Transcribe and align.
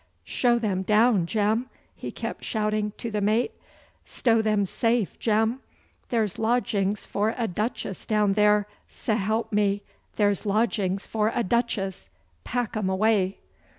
'Show 0.23 0.57
them 0.57 0.81
down, 0.81 1.27
Jem!' 1.27 1.67
he 1.95 2.09
kept 2.09 2.43
shouting 2.43 2.91
to 2.97 3.11
the 3.11 3.21
mate. 3.21 3.51
'Stow 4.03 4.41
them 4.41 4.65
safe, 4.65 5.19
Jem! 5.19 5.59
There's 6.09 6.39
lodgings 6.39 7.05
for 7.05 7.35
a 7.37 7.47
duchess 7.47 8.07
down 8.07 8.33
there, 8.33 8.65
s'help 8.89 9.51
me, 9.51 9.83
there's 10.15 10.43
lodgings 10.43 11.05
for 11.05 11.31
a 11.35 11.43
duchess! 11.43 12.09
Pack 12.43 12.75
'em 12.75 12.89
away! 12.89 13.37